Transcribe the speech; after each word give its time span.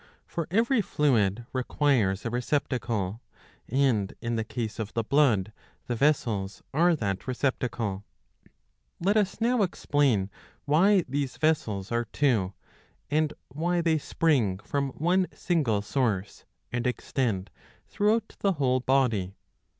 For 0.25 0.47
every 0.49 0.81
fluid" 0.81 1.45
requires 1.53 2.25
a 2.25 2.31
receptacle, 2.31 3.21
and 3.67 4.11
in 4.19 4.35
the 4.35 4.43
case 4.43 4.79
of 4.79 4.95
the 4.95 5.03
blood 5.03 5.53
the 5.85 5.93
vessels 5.93 6.63
are 6.73 6.95
that 6.95 7.27
receptacle. 7.27 8.03
Let 8.99 9.15
us 9.15 9.39
now 9.39 9.61
explain 9.61 10.31
why 10.65 11.01
these 11.07 11.37
vessels 11.37 11.91
are 11.91 12.05
two, 12.05 12.53
and 13.11 13.31
why 13.49 13.81
they 13.81 13.99
spring 13.99 14.57
from 14.57 14.89
one 14.93 15.27
single 15.35 15.83
source, 15.83 16.45
and 16.71 16.87
extend 16.87 17.51
throughout 17.87 18.35
the 18.39 18.53
whole 18.53 18.79
body. 18.79 19.35